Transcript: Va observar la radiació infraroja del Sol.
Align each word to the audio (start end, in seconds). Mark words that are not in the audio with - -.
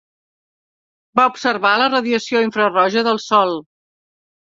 Va 1.19 1.25
observar 1.31 1.73
la 1.81 1.89
radiació 1.95 2.41
infraroja 2.47 3.05
del 3.09 3.21
Sol. 3.27 3.55